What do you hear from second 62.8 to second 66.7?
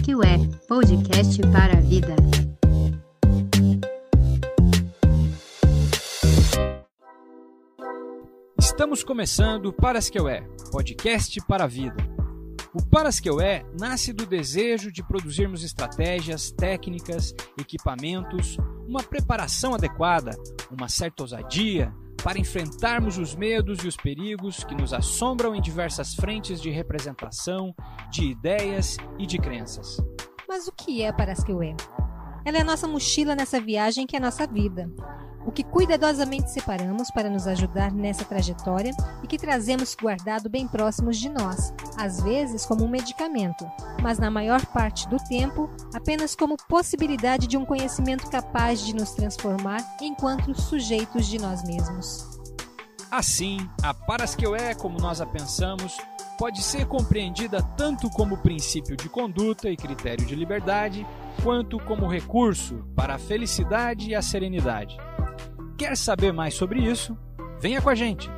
para a felicidade e a serenidade. Quer saber mais